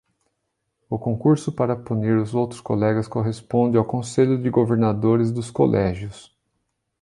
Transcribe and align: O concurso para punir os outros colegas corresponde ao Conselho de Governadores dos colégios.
O 0.89 0.97
concurso 0.97 1.51
para 1.51 1.75
punir 1.75 2.17
os 2.17 2.33
outros 2.33 2.59
colegas 2.59 3.07
corresponde 3.07 3.77
ao 3.77 3.85
Conselho 3.85 4.41
de 4.41 4.49
Governadores 4.49 5.31
dos 5.31 5.51
colégios. 5.51 6.35